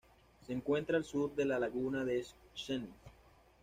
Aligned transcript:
Se 0.47 0.51
encuentra 0.51 0.97
al 0.97 1.03
sur 1.05 1.35
de 1.35 1.45
la 1.45 1.59
laguna 1.59 2.03
de 2.03 2.23
Szczecin. 2.23 2.87